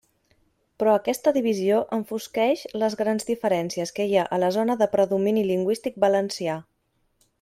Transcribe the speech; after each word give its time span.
Però 0.83 0.93
aquesta 0.99 1.33
divisió 1.35 1.81
enfosqueix 1.97 2.63
les 2.85 2.95
grans 3.01 3.27
diferències 3.29 3.93
que 3.99 4.09
hi 4.09 4.17
ha 4.17 4.25
a 4.25 4.41
la 4.45 4.53
zona 4.57 4.77
de 4.81 4.89
predomini 4.97 5.45
lingüístic 5.51 6.01
valencià. 6.07 6.57